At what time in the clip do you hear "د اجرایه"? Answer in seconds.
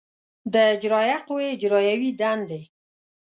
0.53-1.17